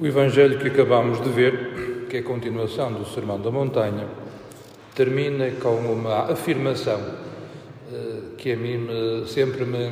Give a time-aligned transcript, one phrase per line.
[0.00, 4.06] O Evangelho que acabamos de ver, que é a continuação do Sermão da Montanha,
[4.94, 7.00] termina com uma afirmação
[7.92, 8.86] eh, que a mim
[9.26, 9.90] sempre me,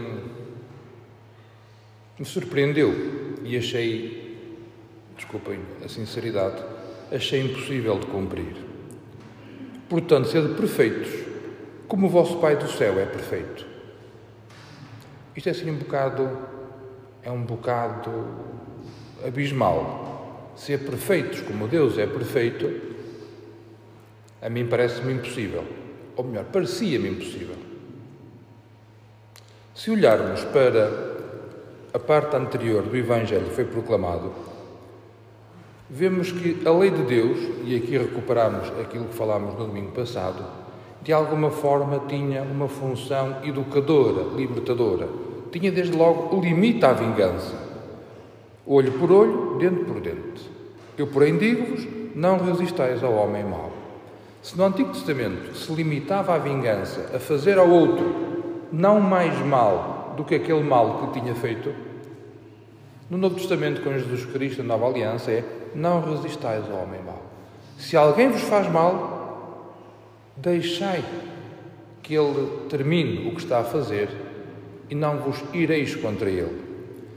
[2.20, 2.94] me surpreendeu
[3.42, 4.38] e achei,
[5.16, 6.62] desculpem a sinceridade,
[7.10, 8.54] achei impossível de cumprir.
[9.88, 11.10] Portanto, sede perfeitos,
[11.88, 13.66] como o vosso Pai do céu é perfeito.
[15.34, 16.30] Isto é assim um bocado,
[17.24, 18.55] é um bocado
[19.24, 20.52] abismal.
[20.56, 22.70] Ser perfeitos como Deus é perfeito,
[24.40, 25.64] a mim parece-me impossível.
[26.16, 27.56] Ou melhor, parecia-me impossível.
[29.74, 31.14] Se olharmos para
[31.92, 34.32] a parte anterior do Evangelho que foi proclamado,
[35.90, 40.42] vemos que a lei de Deus, e aqui recuperamos aquilo que falámos no domingo passado,
[41.02, 45.08] de alguma forma tinha uma função educadora, libertadora.
[45.52, 47.65] Tinha desde logo o limite à vingança
[48.66, 50.50] olho por olho, dente por dente.
[50.98, 53.70] Eu, porém, digo-vos: não resistais ao homem mau.
[54.42, 58.14] Se no Antigo Testamento se limitava a vingança a fazer ao outro
[58.72, 61.72] não mais mal do que aquele mal que tinha feito,
[63.08, 65.44] no Novo Testamento, com Jesus Cristo, a nova aliança, é:
[65.74, 67.22] não resistais ao homem mau.
[67.78, 69.76] Se alguém vos faz mal,
[70.36, 71.04] deixai
[72.02, 74.08] que ele termine o que está a fazer
[74.88, 76.75] e não vos ireis contra ele.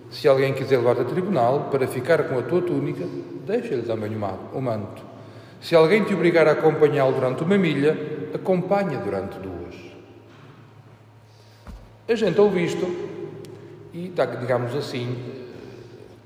[0.10, 3.06] Se alguém quiser levar-te a tribunal para ficar com a tua túnica,
[3.46, 5.04] deixa-lhe também o manto.
[5.62, 7.98] Se alguém te obrigar a acompanhá-lo durante uma milha,
[8.34, 9.76] acompanha durante duas.
[12.08, 12.88] A gente ouve isto
[13.94, 15.16] e, digamos assim,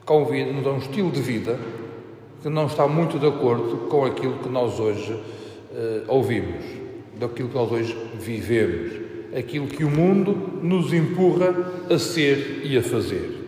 [0.05, 1.57] convida-nos a um estilo de vida
[2.41, 6.63] que não está muito de acordo com aquilo que nós hoje uh, ouvimos,
[7.19, 8.93] daquilo que nós hoje vivemos,
[9.37, 11.53] aquilo que o mundo nos empurra
[11.89, 13.42] a ser e a fazer.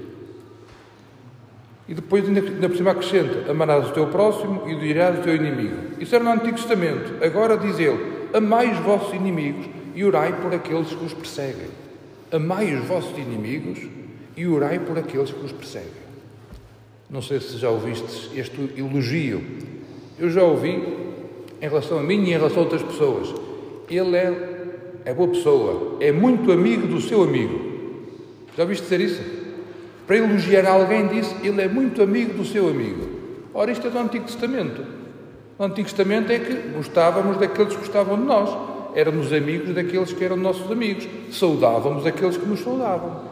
[1.88, 5.36] E depois ainda, ainda por cima acrescenta: amarás o teu próximo e dirás o teu
[5.36, 5.76] inimigo.
[6.00, 7.24] Isso era no Antigo Testamento.
[7.24, 11.68] Agora diz ele: amai os vossos inimigos e orai por aqueles que os perseguem.
[12.32, 13.80] Amai os vossos inimigos
[14.36, 16.06] e orai por aqueles que os perseguem.
[17.10, 19.42] Não sei se já ouviste este elogio.
[20.20, 20.82] Eu já ouvi
[21.62, 23.34] em relação a mim e em relação a outras pessoas.
[23.90, 24.66] Ele é,
[25.06, 27.74] é boa pessoa, é muito amigo do seu amigo.
[28.58, 29.22] Já ouviste dizer isso?
[30.06, 33.08] Para elogiar alguém, disse: Ele é muito amigo do seu amigo.
[33.54, 34.86] Ora, isto é do Antigo Testamento.
[35.58, 38.50] No Antigo Testamento é que gostávamos daqueles que gostavam de nós.
[38.96, 41.08] Éramos amigos daqueles que eram nossos amigos.
[41.32, 43.24] Saudávamos aqueles que nos saudavam.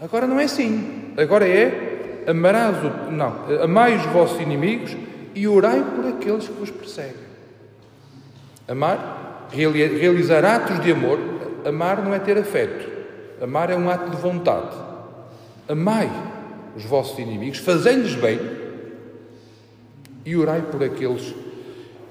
[0.00, 1.12] Agora não é assim.
[1.16, 4.96] Agora é amarás o, não, amai os vossos inimigos
[5.34, 7.28] e orai por aqueles que vos perseguem.
[8.66, 11.18] Amar, realizar atos de amor.
[11.64, 12.88] Amar não é ter afeto.
[13.42, 14.87] Amar é um ato de vontade.
[15.68, 16.10] Amai
[16.74, 18.38] os vossos inimigos, fazei-lhes bem
[20.24, 21.34] e orai por aqueles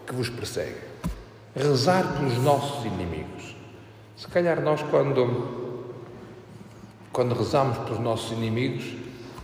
[0.05, 0.87] que vos perseguem.
[1.55, 3.55] Rezar pelos nossos inimigos.
[4.15, 5.93] Se calhar nós, quando,
[7.11, 8.93] quando rezamos pelos nossos inimigos,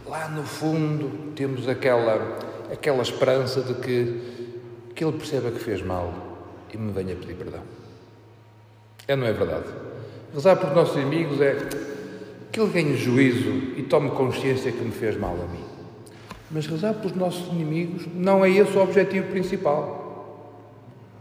[0.05, 2.37] lá no fundo temos aquela,
[2.71, 4.53] aquela esperança de que,
[4.95, 6.13] que ele perceba que fez mal
[6.71, 7.61] e me venha pedir perdão.
[9.07, 9.65] É, não é verdade?
[10.33, 11.92] Rezar pelos nossos inimigos é
[12.53, 15.63] que ele ganhe juízo e tome consciência que me fez mal a mim.
[16.51, 20.45] Mas rezar pelos nossos inimigos não é esse o objetivo principal.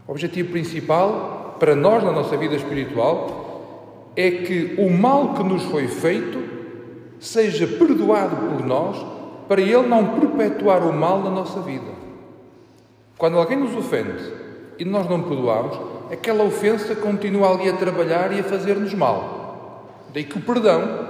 [0.07, 5.63] O objetivo principal, para nós na nossa vida espiritual, é que o mal que nos
[5.63, 6.39] foi feito
[7.19, 9.03] seja perdoado por nós,
[9.47, 11.91] para ele não perpetuar o mal na nossa vida.
[13.17, 14.23] Quando alguém nos ofende
[14.77, 15.79] e nós não perdoamos,
[16.11, 19.41] aquela ofensa continua ali a trabalhar e a fazer-nos mal.
[20.13, 21.02] Daí que o perdão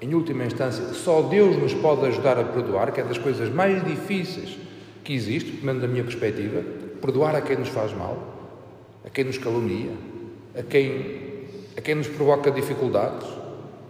[0.00, 3.82] em última instância, só Deus nos pode ajudar a perdoar, que é das coisas mais
[3.84, 4.58] difíceis
[5.02, 6.62] que existe, pelo menos da minha perspectiva,
[7.00, 8.18] perdoar a quem nos faz mal,
[9.04, 9.92] a quem nos calunia,
[10.58, 11.20] a quem,
[11.76, 13.26] a quem nos provoca dificuldades,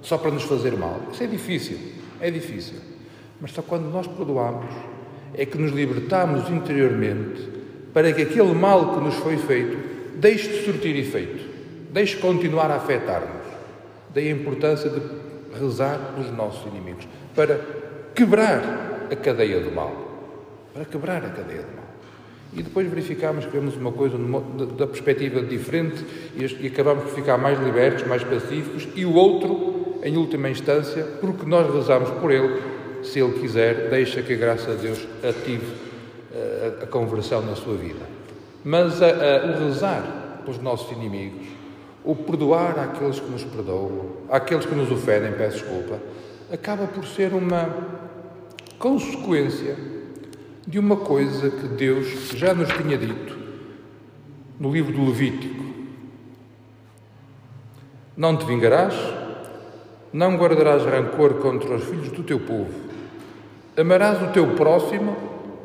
[0.02, 1.00] só para nos fazer mal.
[1.12, 1.78] Isso é difícil,
[2.20, 2.76] é difícil.
[3.40, 4.72] Mas só quando nós perdoamos
[5.34, 7.48] é que nos libertamos interiormente
[7.92, 9.76] para que aquele mal que nos foi feito
[10.16, 11.44] deixe de surtir efeito,
[11.92, 13.46] deixe de continuar a afetar-nos.
[14.14, 15.00] Daí a importância de
[15.60, 17.60] rezar pelos nossos inimigos, para
[18.14, 19.92] quebrar a cadeia do mal.
[20.72, 21.86] Para quebrar a cadeia do mal.
[22.54, 24.16] E depois verificamos que vemos uma coisa
[24.78, 26.04] da perspectiva diferente
[26.34, 31.44] e acabamos por ficar mais libertos, mais pacíficos, e o outro, em última instância, porque
[31.44, 32.62] nós rezamos por ele,
[33.02, 35.66] se ele quiser, deixa que a graça de Deus ative
[36.80, 38.06] a, a conversão na sua vida.
[38.64, 41.55] Mas a, a, o rezar pelos nossos inimigos
[42.06, 46.00] o perdoar àqueles que nos perdoam, àqueles que nos ofendem, peço desculpa,
[46.52, 47.68] acaba por ser uma
[48.78, 49.76] consequência
[50.64, 53.36] de uma coisa que Deus já nos tinha dito
[54.58, 55.66] no livro do Levítico.
[58.16, 58.94] Não te vingarás,
[60.12, 62.72] não guardarás rancor contra os filhos do teu povo,
[63.76, 65.16] amarás o teu próximo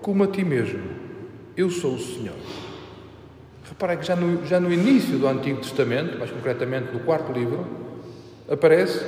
[0.01, 0.81] como a ti mesmo.
[1.55, 2.70] Eu sou o Senhor.
[3.81, 7.65] Repara que já no, já no início do Antigo Testamento, mais concretamente no quarto livro,
[8.47, 9.03] aparece: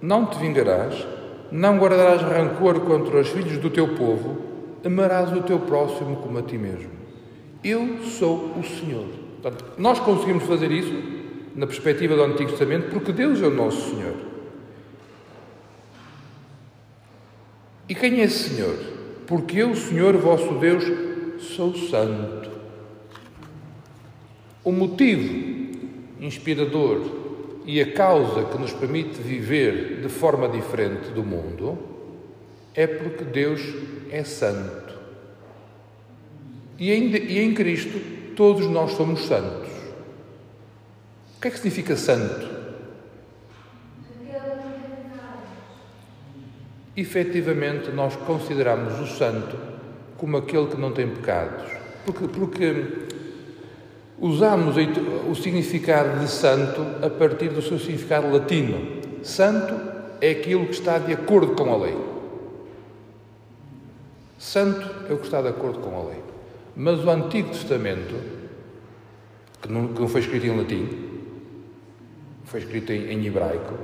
[0.00, 1.04] Não te vingarás,
[1.50, 4.40] não guardarás rancor contra os filhos do teu povo,
[4.84, 6.92] amarás o teu próximo como a ti mesmo.
[7.64, 9.04] Eu sou o Senhor.
[9.42, 10.94] Portanto, nós conseguimos fazer isso
[11.56, 14.14] na perspectiva do Antigo Testamento porque Deus é o nosso Senhor.
[17.88, 18.76] E quem é Senhor?
[19.26, 20.84] Porque eu, Senhor vosso Deus,
[21.40, 22.61] sou santo.
[24.64, 25.72] O motivo
[26.20, 27.22] inspirador
[27.64, 31.78] e a causa que nos permite viver de forma diferente do mundo
[32.74, 33.60] é porque Deus
[34.10, 34.94] é santo.
[36.78, 38.00] E em, e em Cristo
[38.36, 39.68] todos nós somos santos.
[41.36, 42.62] O que é que significa santo?
[46.96, 49.56] Efetivamente, nós consideramos o santo
[50.18, 51.64] como aquele que não tem pecados.
[52.04, 53.11] Porque, porque
[54.22, 54.76] Usamos
[55.28, 59.02] o significado de santo a partir do seu significado latino.
[59.24, 59.74] Santo
[60.20, 61.98] é aquilo que está de acordo com a lei.
[64.38, 66.20] Santo é o que está de acordo com a lei.
[66.76, 68.14] Mas o Antigo Testamento,
[69.60, 70.88] que não, foi escrito em latim,
[72.44, 73.74] foi escrito em, hebraico,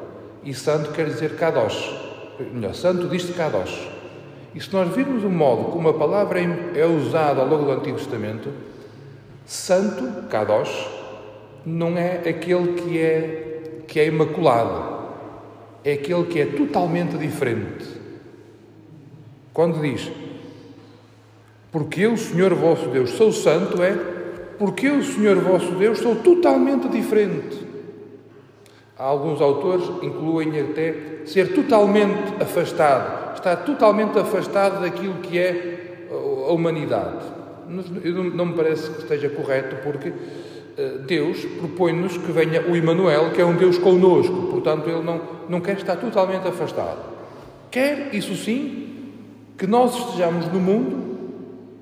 [0.45, 1.93] e santo quer dizer kadosh.
[2.53, 3.91] Melhor, santo diz-se kadosh.
[4.55, 7.99] E se nós virmos o modo como a palavra é usada ao longo do Antigo
[7.99, 8.51] Testamento,
[9.49, 10.87] Santo, Kadosh,
[11.65, 15.07] não é aquele que é, que é imaculado,
[15.83, 17.89] é aquele que é totalmente diferente.
[19.55, 20.13] Quando diz,
[21.73, 23.97] porque eu, Senhor vosso Deus, sou santo, é
[24.59, 27.67] porque eu, Senhor vosso Deus, sou totalmente diferente.
[28.99, 37.38] Alguns autores incluem até ser totalmente afastado, estar totalmente afastado daquilo que é a humanidade
[37.69, 40.13] não me parece que esteja correto, porque
[40.77, 45.21] eh, Deus propõe-nos que venha o Emmanuel, que é um Deus conosco, portanto, Ele não,
[45.49, 47.01] não quer estar totalmente afastado.
[47.71, 48.89] Quer, isso sim,
[49.57, 51.19] que nós estejamos no mundo,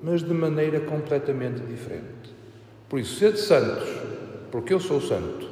[0.02, 2.34] mas de maneira completamente diferente.
[2.88, 3.88] Por isso, ser de santos,
[4.50, 5.46] porque eu sou santo,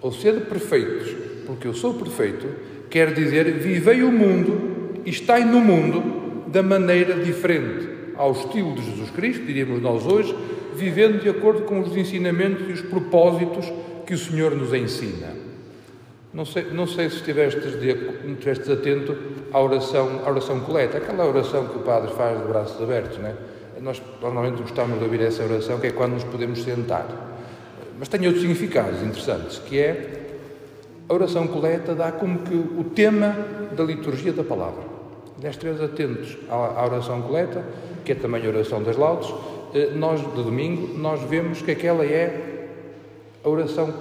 [0.00, 1.14] ou ser de perfeitos,
[1.46, 2.46] porque eu sou perfeito,
[2.90, 8.84] quer dizer, vivei o mundo e estai no mundo da maneira diferente ao estilo de
[8.84, 10.36] Jesus Cristo, diríamos nós hoje,
[10.74, 13.72] vivendo de acordo com os ensinamentos e os propósitos
[14.04, 15.34] que o Senhor nos ensina.
[16.34, 17.90] Não sei, não sei se estivestes, de,
[18.32, 19.16] estivestes atento
[19.52, 23.28] à oração, à oração coleta, aquela oração que o Padre faz de braços abertos, não
[23.28, 23.34] é?
[23.80, 27.06] Nós normalmente gostamos de ouvir essa oração, que é quando nos podemos sentar.
[27.98, 30.26] Mas tem outros significados interessantes, que é
[31.08, 33.34] a oração coleta dá como que o tema
[33.74, 34.97] da liturgia da palavra.
[35.42, 37.64] Nestes atentos à oração coleta,
[38.04, 39.32] que é também a oração das laudes,
[39.74, 42.68] eh, nós, de domingo, nós vemos que aquela é
[43.44, 43.92] a oração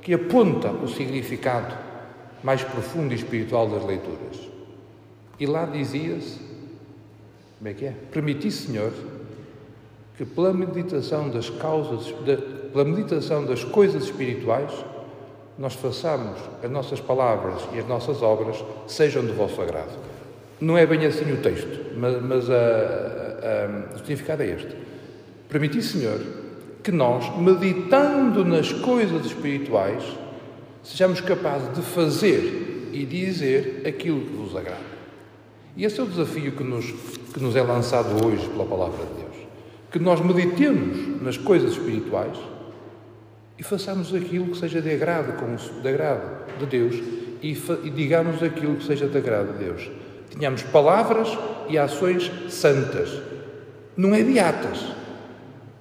[0.00, 1.74] que aponta o significado
[2.42, 4.48] mais profundo e espiritual das leituras.
[5.38, 6.38] E lá dizia-se,
[7.58, 7.94] como é que é?
[8.10, 8.92] Permiti, Senhor,
[10.16, 12.14] que pela meditação das causas,
[12.72, 14.72] pela meditação das coisas espirituais,
[15.58, 20.09] nós façamos as nossas palavras e as nossas obras sejam do vosso agrado.
[20.60, 24.76] Não é bem assim o texto, mas, mas a, um, o significado é este.
[25.48, 26.20] Permiti, Senhor,
[26.82, 30.04] que nós, meditando nas coisas espirituais,
[30.82, 34.90] sejamos capazes de fazer e dizer aquilo que vos agrada.
[35.76, 36.86] E esse é o desafio que nos,
[37.32, 39.46] que nos é lançado hoje pela Palavra de Deus.
[39.90, 42.36] Que nós meditemos nas coisas espirituais
[43.58, 45.32] e façamos aquilo que seja de agrado,
[45.82, 46.94] de agrado de Deus
[47.42, 49.90] e, e digamos aquilo que seja de agrado de Deus.
[50.30, 51.36] Tenhamos palavras
[51.68, 53.20] e ações santas,
[53.96, 54.86] não é beatas,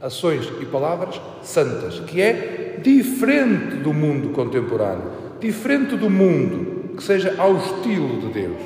[0.01, 7.36] ações e palavras santas, que é diferente do mundo contemporâneo, diferente do mundo que seja
[7.38, 8.58] ao estilo de Deus,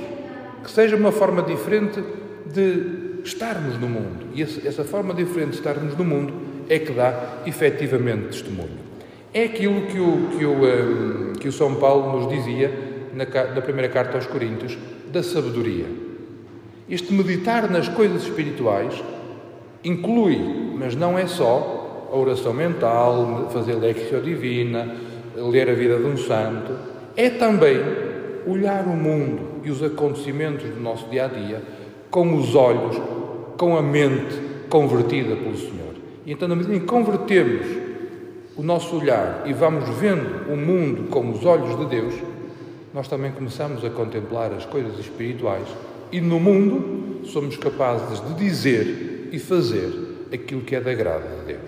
[0.64, 2.04] que seja uma forma diferente
[2.46, 4.28] de estarmos no mundo.
[4.34, 6.34] E essa forma diferente de estarmos no mundo
[6.70, 8.84] é que dá efetivamente testemunho.
[9.34, 12.72] É aquilo que o, que o, hum, que o São Paulo nos dizia
[13.14, 14.78] na, na primeira carta aos Coríntios,
[15.14, 15.86] da sabedoria.
[16.90, 19.02] Este meditar nas coisas espirituais
[19.84, 20.38] inclui,
[20.76, 24.96] mas não é só, a oração mental, fazer lectio divina,
[25.36, 26.74] ler a vida de um santo,
[27.16, 27.80] é também
[28.48, 31.62] olhar o mundo e os acontecimentos do nosso dia a dia
[32.10, 33.00] com os olhos
[33.56, 34.36] com a mente
[34.68, 35.94] convertida pelo Senhor.
[36.26, 37.68] E então, na medida em que convertemos
[38.58, 42.33] o nosso olhar e vamos vendo o mundo com os olhos de Deus,
[42.94, 45.68] nós também começamos a contemplar as coisas espirituais
[46.12, 51.54] e no mundo somos capazes de dizer e fazer aquilo que é da graça de
[51.54, 51.63] Deus.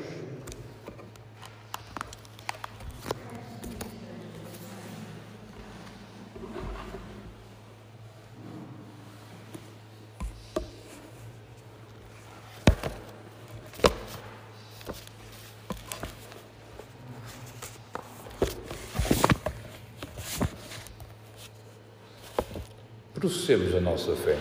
[23.25, 24.37] Processemos a nossa fé.